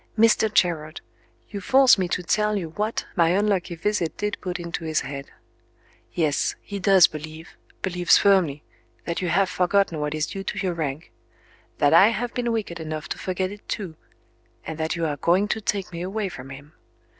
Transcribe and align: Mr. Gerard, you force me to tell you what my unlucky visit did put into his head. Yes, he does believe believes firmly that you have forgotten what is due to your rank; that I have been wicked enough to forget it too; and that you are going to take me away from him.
Mr. 0.17 0.51
Gerard, 0.51 0.99
you 1.51 1.61
force 1.61 1.95
me 1.99 2.07
to 2.07 2.23
tell 2.23 2.57
you 2.57 2.69
what 2.69 3.05
my 3.15 3.29
unlucky 3.29 3.75
visit 3.75 4.17
did 4.17 4.35
put 4.41 4.59
into 4.59 4.83
his 4.83 5.01
head. 5.01 5.27
Yes, 6.11 6.55
he 6.63 6.79
does 6.79 7.05
believe 7.05 7.55
believes 7.83 8.17
firmly 8.17 8.63
that 9.05 9.21
you 9.21 9.29
have 9.29 9.47
forgotten 9.47 9.99
what 9.99 10.15
is 10.15 10.25
due 10.25 10.43
to 10.43 10.57
your 10.57 10.73
rank; 10.73 11.11
that 11.77 11.93
I 11.93 12.07
have 12.07 12.33
been 12.33 12.51
wicked 12.51 12.79
enough 12.79 13.09
to 13.09 13.19
forget 13.19 13.51
it 13.51 13.69
too; 13.69 13.95
and 14.65 14.79
that 14.79 14.95
you 14.95 15.05
are 15.05 15.17
going 15.17 15.47
to 15.49 15.61
take 15.61 15.91
me 15.91 16.01
away 16.01 16.29
from 16.29 16.49
him. 16.49 16.73